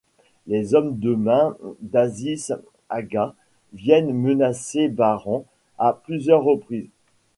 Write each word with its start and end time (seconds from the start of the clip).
Les 0.47 0.73
hommes 0.73 0.97
de 0.97 1.13
main 1.13 1.55
d'Aziz 1.81 2.55
Aga 2.89 3.35
viennent 3.73 4.11
menacer 4.13 4.87
Baran 4.89 5.45
à 5.77 5.93
plusieurs 5.93 6.41
reprises. 6.43 6.89